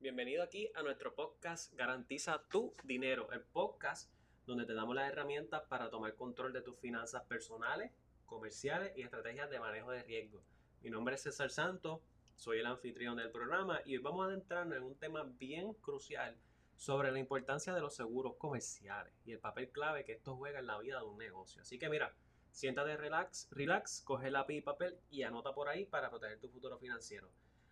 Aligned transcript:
Bienvenido 0.00 0.44
aquí 0.44 0.70
a 0.76 0.82
nuestro 0.84 1.12
podcast 1.16 1.74
Garantiza 1.74 2.44
tu 2.48 2.72
dinero, 2.84 3.32
el 3.32 3.42
podcast 3.42 4.08
donde 4.46 4.64
te 4.64 4.72
damos 4.72 4.94
las 4.94 5.10
herramientas 5.10 5.62
para 5.68 5.90
tomar 5.90 6.14
control 6.14 6.52
de 6.52 6.62
tus 6.62 6.78
finanzas 6.78 7.24
personales, 7.24 7.90
comerciales 8.24 8.96
y 8.96 9.02
estrategias 9.02 9.50
de 9.50 9.58
manejo 9.58 9.90
de 9.90 10.04
riesgo. 10.04 10.44
Mi 10.82 10.90
nombre 10.90 11.16
es 11.16 11.22
César 11.22 11.50
Santos, 11.50 12.00
soy 12.36 12.60
el 12.60 12.66
anfitrión 12.66 13.16
del 13.16 13.32
programa 13.32 13.80
y 13.84 13.96
hoy 13.96 14.02
vamos 14.02 14.22
a 14.24 14.28
adentrarnos 14.28 14.76
en 14.76 14.84
un 14.84 14.94
tema 14.94 15.24
bien 15.24 15.74
crucial 15.74 16.36
sobre 16.76 17.10
la 17.10 17.18
importancia 17.18 17.74
de 17.74 17.80
los 17.80 17.96
seguros 17.96 18.36
comerciales 18.36 19.12
y 19.24 19.32
el 19.32 19.40
papel 19.40 19.68
clave 19.70 20.04
que 20.04 20.12
esto 20.12 20.36
juega 20.36 20.60
en 20.60 20.68
la 20.68 20.78
vida 20.78 21.00
de 21.00 21.06
un 21.06 21.18
negocio. 21.18 21.62
Así 21.62 21.76
que 21.76 21.88
mira, 21.88 22.14
siéntate 22.52 22.96
relax, 22.96 23.48
relax, 23.50 24.02
coge 24.02 24.30
lápiz 24.30 24.58
y 24.58 24.60
papel 24.60 24.96
y 25.10 25.24
anota 25.24 25.52
por 25.52 25.68
ahí 25.68 25.86
para 25.86 26.08
proteger 26.08 26.38
tu 26.38 26.48
futuro 26.48 26.78
financiero. 26.78 27.28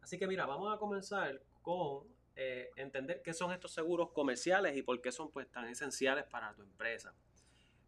Así 0.00 0.18
que 0.18 0.26
mira, 0.26 0.46
vamos 0.46 0.74
a 0.74 0.78
comenzar 0.78 1.42
con 1.62 2.06
eh, 2.36 2.70
entender 2.76 3.22
qué 3.22 3.34
son 3.34 3.52
estos 3.52 3.72
seguros 3.72 4.12
comerciales 4.12 4.76
y 4.76 4.82
por 4.82 5.00
qué 5.00 5.12
son 5.12 5.30
pues 5.30 5.50
tan 5.50 5.68
esenciales 5.68 6.24
para 6.24 6.54
tu 6.54 6.62
empresa. 6.62 7.14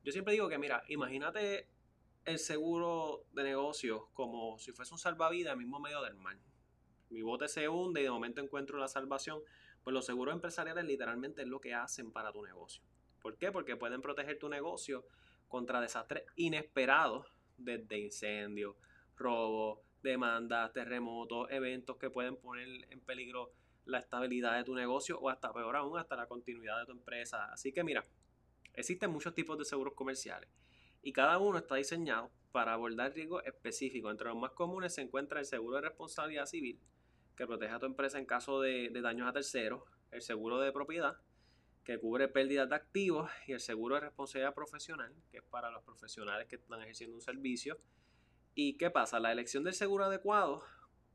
Yo 0.05 0.13
siempre 0.13 0.35
digo 0.35 0.49
que 0.49 0.59
mira, 0.59 0.83
imagínate 0.89 1.69
el 2.25 2.39
seguro 2.39 3.25
de 3.33 3.45
negocios 3.45 4.03
como 4.13 4.59
si 4.59 4.73
fuese 4.73 4.95
un 4.95 4.99
salvavidas 4.99 5.53
al 5.53 5.59
mismo 5.59 5.81
medio 5.81 6.03
del 6.03 6.15
mar. 6.15 6.37
Mi 7.11 7.23
bote 7.23 7.49
se 7.49 7.69
hunde 7.69 8.01
y 8.01 8.05
de 8.05 8.11
momento 8.11 8.41
encuentro 8.41 8.79
la 8.79 8.89
salvación. 8.89 9.41
Pues 9.83 9.95
los 9.95 10.07
seguros 10.07 10.35
empresariales 10.35 10.85
literalmente 10.85 11.43
es 11.43 11.49
lo 11.49 11.61
que 11.61 11.75
hacen 11.75 12.13
para 12.13 12.33
tu 12.33 12.43
negocio. 12.43 12.83
¿Por 13.21 13.37
qué? 13.37 13.53
Porque 13.53 13.77
pueden 13.77 14.01
proteger 14.01 14.39
tu 14.39 14.49
negocio 14.49 15.05
contra 15.49 15.81
desastres 15.81 16.25
inesperados 16.37 17.27
desde 17.57 17.99
incendios, 17.99 18.77
robos, 19.17 19.81
demandas, 20.03 20.73
terremotos, 20.73 21.51
eventos 21.51 21.97
que 21.97 22.11
pueden 22.11 22.37
poner 22.37 22.69
en 22.91 23.01
peligro 23.01 23.53
la 23.85 23.99
estabilidad 23.99 24.57
de 24.57 24.65
tu 24.65 24.75
negocio 24.75 25.19
o 25.19 25.29
hasta 25.29 25.53
peor 25.53 25.77
aún, 25.77 25.99
hasta 25.99 26.17
la 26.17 26.27
continuidad 26.27 26.81
de 26.81 26.87
tu 26.87 26.93
empresa. 26.93 27.47
Así 27.53 27.73
que 27.73 27.83
mira, 27.83 28.05
existen 28.75 29.11
muchos 29.11 29.35
tipos 29.35 29.59
de 29.59 29.65
seguros 29.65 29.95
comerciales 29.95 30.49
y 31.03 31.13
cada 31.13 31.39
uno 31.39 31.59
está 31.59 31.77
diseñado 31.77 32.31
para 32.53 32.75
abordar 32.75 33.13
riesgos 33.13 33.45
específicos. 33.45 34.11
Entre 34.11 34.29
los 34.29 34.37
más 34.37 34.53
comunes 34.53 34.95
se 34.95 35.03
encuentra 35.03 35.41
el 35.41 35.47
seguro 35.47 35.77
de 35.77 35.83
responsabilidad 35.83 36.47
civil, 36.47 36.79
que 37.37 37.47
protege 37.47 37.73
a 37.73 37.79
tu 37.79 37.87
empresa 37.87 38.19
en 38.19 38.27
caso 38.27 38.61
de, 38.61 38.91
de 38.91 39.01
daños 39.01 39.29
a 39.29 39.33
terceros, 39.33 39.83
el 40.11 40.23
seguro 40.23 40.61
de 40.61 40.71
propiedad, 40.71 41.17
que 41.85 41.99
cubre 41.99 42.29
pérdidas 42.29 42.69
de 42.69 42.77
activos, 42.77 43.31
y 43.49 43.53
el 43.53 43.61
seguro 43.61 43.97
de 43.97 44.03
responsabilidad 44.03 44.55
profesional, 44.55 45.13
que 45.31 45.39
es 45.39 45.43
para 45.43 45.71
los 45.71 45.83
profesionales 45.83 46.47
que 46.47 46.57
están 46.57 46.81
ejerciendo 46.83 47.17
un 47.17 47.23
servicio, 47.23 47.79
¿Y 48.55 48.75
qué 48.75 48.91
pasa? 48.91 49.19
La 49.19 49.33
elección 49.33 49.65
del 49.65 49.75
seguro 49.75 50.05
adecuado 50.05 50.63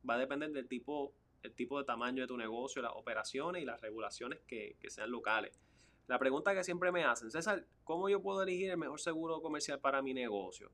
va 0.08 0.16
a 0.16 0.18
depender 0.18 0.52
del 0.52 0.68
tipo, 0.68 1.14
el 1.44 1.54
tipo 1.54 1.78
de 1.78 1.86
tamaño 1.86 2.24
de 2.24 2.28
tu 2.28 2.38
negocio, 2.38 2.82
las 2.82 2.94
operaciones 2.96 3.62
y 3.62 3.66
las 3.66 3.80
regulaciones 3.80 4.40
que, 4.48 4.76
sean 4.88 5.12
locales. 5.12 5.60
La 6.08 6.18
pregunta 6.18 6.56
que 6.56 6.64
siempre 6.64 6.92
me 6.92 7.04
hacen, 7.04 7.30
César, 7.30 7.66
¿cómo 7.84 8.10
yo 8.10 8.22
puedo 8.22 8.42
elegir 8.42 8.72
el 8.72 8.78
mejor 8.78 9.00
seguro 9.00 9.42
comercial 9.42 9.80
para 9.80 10.02
mi 10.02 10.14
negocio? 10.14 10.72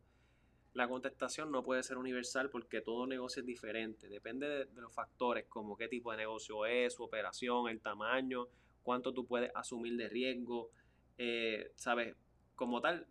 La 0.73 0.87
contestación 0.87 1.51
no 1.51 1.63
puede 1.63 1.83
ser 1.83 1.97
universal 1.97 2.49
porque 2.49 2.81
todo 2.81 3.07
negocio 3.07 3.41
es 3.41 3.45
diferente. 3.45 4.07
Depende 4.07 4.47
de, 4.47 4.81
los 4.81 4.93
factores 4.93 5.45
como 5.47 5.75
qué 5.75 5.87
tipo 5.87 6.11
de 6.11 6.17
negocio 6.17 6.65
es, 6.65 6.93
su 6.93 7.03
operación, 7.03 7.67
el 7.67 7.81
tamaño, 7.81 8.47
cuánto 8.83 9.13
tú 9.13 9.25
puedes 9.25 9.51
asumir 9.53 9.97
de 9.97 10.07
riesgo. 10.07 10.71
Eh, 11.17 11.71
¿Sabes? 11.75 12.15
Como 12.55 12.81
tal, 12.81 13.05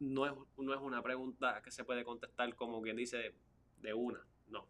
no 0.00 0.26
es, 0.26 0.32
no 0.56 0.74
es 0.74 0.80
una 0.80 1.02
pregunta 1.02 1.60
que 1.62 1.70
se 1.70 1.84
puede 1.84 2.04
contestar 2.04 2.54
como 2.56 2.82
quien 2.82 2.96
dice 2.96 3.34
de 3.78 3.94
una, 3.94 4.26
no. 4.48 4.66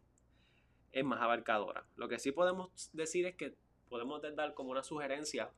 Es 0.91 1.03
más 1.03 1.21
abarcadora. 1.21 1.85
Lo 1.95 2.07
que 2.07 2.19
sí 2.19 2.31
podemos 2.31 2.91
decir 2.93 3.25
es 3.25 3.35
que 3.35 3.55
podemos 3.89 4.21
dar 4.21 4.53
como 4.53 4.71
una 4.71 4.83
sugerencia 4.83 5.51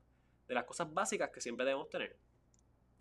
de 0.48 0.54
las 0.54 0.66
cosas 0.66 0.94
básicas 0.94 1.32
que 1.32 1.42
siempre 1.42 1.66
debemos 1.66 1.90
tener. 1.90 2.18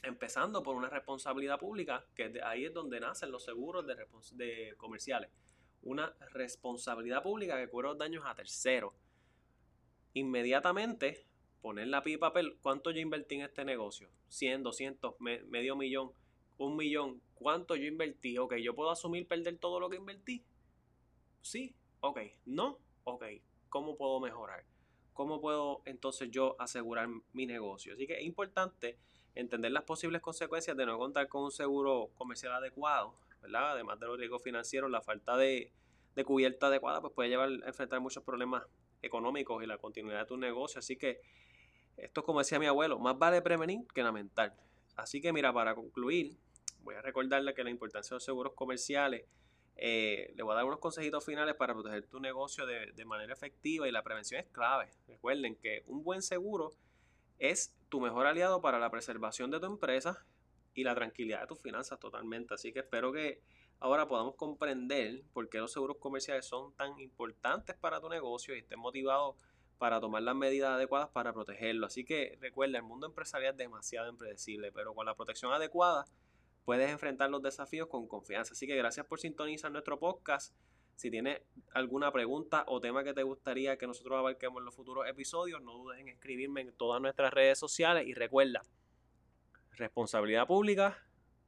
Empezando 0.02 0.62
por 0.62 0.74
una 0.74 0.88
responsabilidad 0.88 1.58
pública, 1.58 2.06
que 2.14 2.40
ahí 2.42 2.64
es 2.64 2.72
donde 2.72 3.00
nacen 3.00 3.30
los 3.30 3.44
seguros 3.44 3.86
de, 3.86 3.94
de 4.32 4.74
comerciales. 4.76 5.30
Una 5.82 6.14
responsabilidad 6.32 7.22
pública 7.22 7.56
que 7.56 7.68
cubre 7.68 7.88
los 7.88 7.98
daños 7.98 8.24
a 8.26 8.34
terceros. 8.34 8.94
Inmediatamente 10.14 11.26
poner 11.60 11.88
la 11.88 12.02
y 12.04 12.16
papel, 12.16 12.58
¿cuánto 12.60 12.90
yo 12.90 13.00
invertí 13.00 13.36
en 13.36 13.42
este 13.42 13.64
negocio? 13.64 14.08
100, 14.28 14.62
200, 14.64 15.14
medio 15.20 15.76
millón 15.76 16.12
un 16.66 16.76
millón, 16.76 17.20
¿cuánto 17.34 17.76
yo 17.76 17.86
invertí? 17.86 18.38
Ok, 18.38 18.56
¿yo 18.56 18.74
puedo 18.74 18.90
asumir 18.90 19.26
perder 19.26 19.58
todo 19.58 19.80
lo 19.80 19.88
que 19.90 19.96
invertí? 19.96 20.44
Sí, 21.40 21.74
ok, 22.00 22.20
no, 22.46 22.78
ok, 23.04 23.24
¿cómo 23.68 23.96
puedo 23.96 24.20
mejorar? 24.20 24.64
¿Cómo 25.12 25.40
puedo 25.40 25.82
entonces 25.84 26.30
yo 26.30 26.56
asegurar 26.58 27.08
mi 27.32 27.46
negocio? 27.46 27.94
Así 27.94 28.06
que 28.06 28.14
es 28.14 28.24
importante 28.24 28.98
entender 29.34 29.72
las 29.72 29.84
posibles 29.84 30.22
consecuencias 30.22 30.76
de 30.76 30.86
no 30.86 30.98
contar 30.98 31.28
con 31.28 31.44
un 31.44 31.50
seguro 31.50 32.10
comercial 32.14 32.52
adecuado, 32.52 33.18
¿verdad? 33.40 33.72
Además 33.72 33.98
de 33.98 34.06
los 34.06 34.18
riesgos 34.18 34.42
financieros, 34.42 34.90
la 34.90 35.02
falta 35.02 35.36
de, 35.36 35.72
cubierta 36.24 36.68
adecuada 36.68 37.00
pues 37.00 37.12
puede 37.12 37.28
llevar 37.28 37.48
a 37.48 37.66
enfrentar 37.66 38.00
muchos 38.00 38.22
problemas 38.22 38.64
económicos 39.00 39.62
y 39.62 39.66
la 39.66 39.78
continuidad 39.78 40.20
de 40.20 40.26
tu 40.26 40.36
negocio. 40.36 40.78
Así 40.78 40.96
que 40.96 41.20
esto, 41.96 42.22
como 42.22 42.38
decía 42.38 42.58
mi 42.58 42.66
abuelo, 42.66 42.98
más 42.98 43.18
vale 43.18 43.42
prevenir 43.42 43.86
que 43.94 44.02
lamentar. 44.02 44.56
Así 44.96 45.20
que 45.20 45.32
mira, 45.32 45.52
para 45.52 45.74
concluir, 45.74 46.38
voy 46.82 46.94
a 46.94 47.02
recordarle 47.02 47.54
que 47.54 47.64
la 47.64 47.70
importancia 47.70 48.10
de 48.10 48.16
los 48.16 48.24
seguros 48.24 48.52
comerciales, 48.54 49.26
eh, 49.76 50.32
le 50.36 50.42
voy 50.42 50.52
a 50.52 50.56
dar 50.56 50.64
unos 50.64 50.78
consejitos 50.78 51.24
finales 51.24 51.54
para 51.54 51.72
proteger 51.74 52.06
tu 52.06 52.20
negocio 52.20 52.66
de, 52.66 52.92
de, 52.92 53.04
manera 53.04 53.32
efectiva 53.32 53.88
y 53.88 53.92
la 53.92 54.02
prevención 54.02 54.40
es 54.40 54.46
clave. 54.48 54.90
Recuerden 55.08 55.56
que 55.56 55.82
un 55.86 56.04
buen 56.04 56.22
seguro 56.22 56.72
es 57.38 57.74
tu 57.88 58.00
mejor 58.00 58.26
aliado 58.26 58.60
para 58.60 58.78
la 58.78 58.90
preservación 58.90 59.50
de 59.50 59.60
tu 59.60 59.66
empresa 59.66 60.24
y 60.74 60.84
la 60.84 60.94
tranquilidad 60.94 61.40
de 61.42 61.46
tus 61.46 61.60
finanzas 61.60 61.98
totalmente. 61.98 62.54
Así 62.54 62.72
que 62.72 62.80
espero 62.80 63.12
que 63.12 63.40
ahora 63.80 64.06
podamos 64.06 64.36
comprender 64.36 65.22
por 65.32 65.48
qué 65.48 65.58
los 65.58 65.72
seguros 65.72 65.96
comerciales 65.98 66.46
son 66.46 66.72
tan 66.74 66.98
importantes 67.00 67.76
para 67.76 68.00
tu 68.00 68.08
negocio 68.08 68.54
y 68.54 68.60
estén 68.60 68.78
motivados 68.78 69.36
para 69.78 70.00
tomar 70.00 70.22
las 70.22 70.36
medidas 70.36 70.70
adecuadas 70.70 71.08
para 71.08 71.32
protegerlo. 71.32 71.86
Así 71.86 72.04
que 72.04 72.38
recuerda, 72.40 72.78
el 72.78 72.84
mundo 72.84 73.06
empresarial 73.06 73.52
es 73.52 73.58
demasiado 73.58 74.08
impredecible, 74.08 74.70
pero 74.70 74.94
con 74.94 75.06
la 75.06 75.16
protección 75.16 75.52
adecuada 75.52 76.04
puedes 76.64 76.90
enfrentar 76.90 77.30
los 77.30 77.42
desafíos 77.42 77.88
con 77.88 78.06
confianza. 78.06 78.52
Así 78.52 78.66
que 78.66 78.76
gracias 78.76 79.06
por 79.06 79.20
sintonizar 79.20 79.70
nuestro 79.70 79.98
podcast. 79.98 80.54
Si 80.96 81.10
tienes 81.10 81.40
alguna 81.74 82.12
pregunta 82.12 82.64
o 82.68 82.80
tema 82.80 83.02
que 83.02 83.14
te 83.14 83.22
gustaría 83.22 83.76
que 83.76 83.86
nosotros 83.86 84.18
abarquemos 84.18 84.60
en 84.60 84.66
los 84.66 84.74
futuros 84.74 85.08
episodios, 85.08 85.62
no 85.62 85.72
dudes 85.72 86.00
en 86.00 86.08
escribirme 86.08 86.60
en 86.60 86.72
todas 86.72 87.00
nuestras 87.00 87.32
redes 87.32 87.58
sociales 87.58 88.06
y 88.06 88.14
recuerda, 88.14 88.62
responsabilidad 89.72 90.46
pública, 90.46 90.98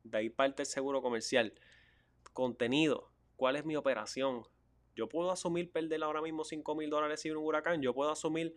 de 0.02 0.18
ahí 0.18 0.30
parte 0.30 0.62
el 0.62 0.66
seguro 0.66 1.02
comercial. 1.02 1.52
Contenido, 2.32 3.10
¿cuál 3.36 3.56
es 3.56 3.64
mi 3.64 3.76
operación? 3.76 4.44
Yo 4.96 5.08
puedo 5.08 5.30
asumir 5.30 5.70
perder 5.70 6.02
ahora 6.02 6.22
mismo 6.22 6.44
5 6.44 6.74
mil 6.74 6.90
dólares 6.90 7.20
si 7.20 7.30
un 7.30 7.38
huracán. 7.38 7.82
Yo 7.82 7.94
puedo 7.94 8.10
asumir 8.10 8.54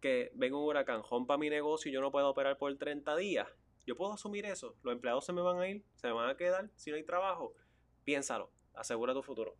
que 0.00 0.30
venga 0.34 0.56
un 0.56 0.64
huracán, 0.64 1.02
rompa 1.08 1.38
mi 1.38 1.48
negocio 1.48 1.90
y 1.90 1.94
yo 1.94 2.00
no 2.00 2.10
puedo 2.10 2.28
operar 2.28 2.58
por 2.58 2.76
30 2.76 3.16
días. 3.16 3.48
Yo 3.86 3.96
puedo 3.96 4.12
asumir 4.12 4.44
eso. 4.44 4.74
Los 4.82 4.92
empleados 4.92 5.24
se 5.24 5.32
me 5.32 5.40
van 5.40 5.58
a 5.58 5.68
ir, 5.68 5.84
se 5.94 6.08
me 6.08 6.12
van 6.12 6.28
a 6.28 6.36
quedar 6.36 6.70
si 6.74 6.90
no 6.90 6.96
hay 6.96 7.04
trabajo. 7.04 7.54
Piénsalo. 8.04 8.50
Asegura 8.74 9.14
tu 9.14 9.22
futuro. 9.22 9.56